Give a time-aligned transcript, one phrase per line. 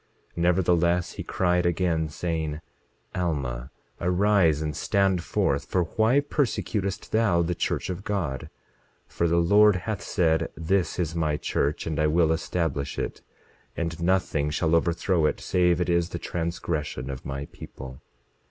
[0.31, 2.59] 27:13 Nevertheless he cried again, saying:
[3.13, 3.69] Alma,
[3.99, 8.49] arise and stand forth, for why persecutest thou the church of God?
[9.05, 13.21] For the Lord hath said: This is my church, and I will establish it;
[13.77, 18.01] and nothing shall overthrow it, save it is the transgression of my people.